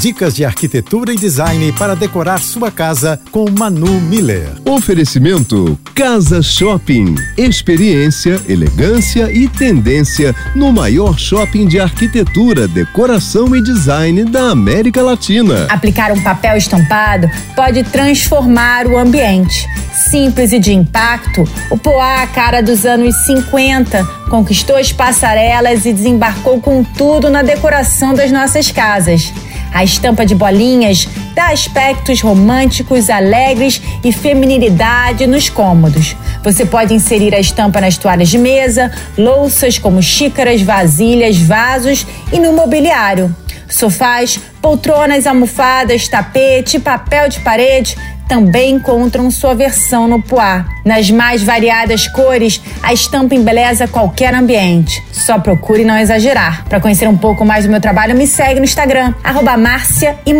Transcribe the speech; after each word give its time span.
Dicas 0.00 0.34
de 0.34 0.44
arquitetura 0.44 1.12
e 1.12 1.16
design 1.16 1.72
para 1.72 1.94
decorar 1.94 2.40
sua 2.40 2.70
casa 2.70 3.18
com 3.30 3.46
Manu 3.50 4.00
Miller. 4.00 4.50
Oferecimento 4.64 5.78
Casa 5.94 6.42
Shopping. 6.42 7.14
Experiência, 7.38 8.40
elegância 8.48 9.30
e 9.32 9.48
tendência 9.48 10.34
no 10.54 10.72
maior 10.72 11.18
shopping 11.18 11.66
de 11.66 11.80
arquitetura, 11.80 12.66
decoração 12.66 13.54
e 13.54 13.62
design 13.62 14.24
da 14.24 14.50
América 14.50 15.00
Latina. 15.00 15.66
Aplicar 15.70 16.12
um 16.12 16.22
papel 16.22 16.56
estampado 16.56 17.30
pode 17.54 17.82
transformar 17.84 18.86
o 18.86 18.98
ambiente. 18.98 19.66
Simples 19.92 20.52
e 20.52 20.58
de 20.58 20.72
impacto, 20.72 21.44
o 21.70 21.78
Poá, 21.78 22.26
cara 22.26 22.60
dos 22.60 22.84
anos 22.84 23.14
50, 23.26 24.04
conquistou 24.28 24.76
as 24.76 24.92
passarelas 24.92 25.86
e 25.86 25.92
desembarcou 25.92 26.60
com 26.60 26.82
tudo 26.82 27.30
na 27.30 27.42
decoração 27.42 28.12
das 28.12 28.32
nossas 28.32 28.72
casas. 28.72 29.32
A 29.74 29.82
estampa 29.82 30.24
de 30.24 30.36
bolinhas 30.36 31.08
dá 31.34 31.48
aspectos 31.48 32.20
românticos, 32.20 33.10
alegres 33.10 33.82
e 34.04 34.12
feminilidade 34.12 35.26
nos 35.26 35.48
cômodos. 35.48 36.14
Você 36.44 36.64
pode 36.64 36.94
inserir 36.94 37.34
a 37.34 37.40
estampa 37.40 37.80
nas 37.80 37.98
toalhas 37.98 38.28
de 38.28 38.38
mesa, 38.38 38.92
louças 39.18 39.76
como 39.76 40.00
xícaras, 40.00 40.62
vasilhas, 40.62 41.36
vasos 41.38 42.06
e 42.32 42.38
no 42.38 42.52
mobiliário. 42.52 43.34
Sofás, 43.68 44.38
poltronas, 44.60 45.26
almofadas, 45.26 46.08
tapete, 46.08 46.78
papel 46.78 47.28
de 47.28 47.40
parede 47.40 47.96
também 48.28 48.76
encontram 48.76 49.30
sua 49.30 49.54
versão 49.54 50.08
no 50.08 50.20
Poá. 50.20 50.64
Nas 50.84 51.10
mais 51.10 51.42
variadas 51.42 52.08
cores, 52.08 52.60
a 52.82 52.92
estampa 52.92 53.34
embeleza 53.34 53.86
qualquer 53.86 54.34
ambiente. 54.34 55.02
Só 55.12 55.38
procure 55.38 55.84
não 55.84 55.96
exagerar. 55.98 56.64
Para 56.64 56.80
conhecer 56.80 57.08
um 57.08 57.16
pouco 57.16 57.44
mais 57.44 57.64
do 57.64 57.70
meu 57.70 57.80
trabalho, 57.80 58.16
me 58.16 58.26
segue 58.26 58.60
no 58.60 58.64
Instagram, 58.64 59.14
arroba 59.22 59.56
Márcia 59.56 60.16
e 60.26 60.34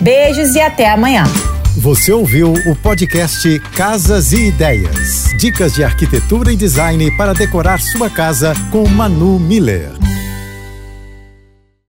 Beijos 0.00 0.54
e 0.54 0.60
até 0.60 0.90
amanhã. 0.90 1.24
Você 1.76 2.12
ouviu 2.12 2.52
o 2.52 2.76
podcast 2.76 3.58
Casas 3.74 4.32
e 4.32 4.48
Ideias. 4.48 5.32
Dicas 5.38 5.72
de 5.72 5.82
arquitetura 5.82 6.52
e 6.52 6.56
design 6.56 7.10
para 7.16 7.32
decorar 7.32 7.80
sua 7.80 8.10
casa 8.10 8.52
com 8.70 8.86
Manu 8.88 9.38
Miller. 9.38 10.11